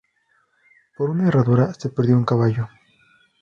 [0.97, 2.69] Por una herradura, se perdió un caballo